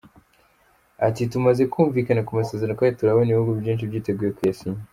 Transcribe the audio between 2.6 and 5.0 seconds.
kandi turabona ibihugu byinshi byiteguye kuyasinya.